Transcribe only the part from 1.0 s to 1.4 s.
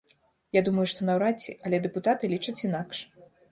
наўрад